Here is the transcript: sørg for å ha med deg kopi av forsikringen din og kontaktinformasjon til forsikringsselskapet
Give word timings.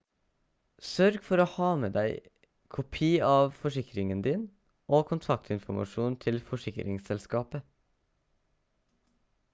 sørg 0.91 1.17
for 1.25 1.41
å 1.41 1.45
ha 1.55 1.67
med 1.81 1.93
deg 1.97 2.23
kopi 2.77 3.11
av 3.27 3.53
forsikringen 3.59 4.25
din 4.29 4.47
og 5.01 5.05
kontaktinformasjon 5.13 6.19
til 6.27 6.43
forsikringsselskapet 6.51 7.71